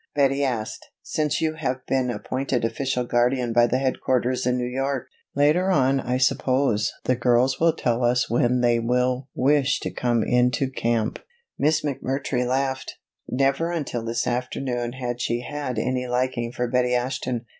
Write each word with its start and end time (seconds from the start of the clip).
Betty 0.15 0.43
asked, 0.43 0.87
"since 1.03 1.41
you 1.41 1.53
have 1.53 1.85
been 1.85 2.09
appointed 2.09 2.65
official 2.65 3.05
guardian 3.05 3.53
by 3.53 3.67
the 3.67 3.77
headquarters 3.77 4.47
in 4.47 4.57
New 4.57 4.65
York? 4.65 5.05
Later 5.35 5.69
on 5.69 5.99
I 5.99 6.17
suppose 6.17 6.91
the 7.03 7.15
girls 7.15 7.59
will 7.59 7.75
tell 7.75 8.03
us 8.03 8.27
when 8.27 8.61
they 8.61 8.79
will 8.79 9.27
wish 9.35 9.79
to 9.81 9.91
come 9.91 10.23
into 10.23 10.71
camp." 10.71 11.19
Miss 11.59 11.81
McMurtry 11.81 12.47
laughed. 12.47 12.95
Never 13.29 13.69
until 13.71 14.03
this 14.03 14.25
afternoon 14.25 14.93
had 14.93 15.21
she 15.21 15.41
had 15.41 15.77
any 15.77 16.07
liking 16.07 16.51
for 16.51 16.67
Betty 16.67 16.95
Ashton. 16.95 17.45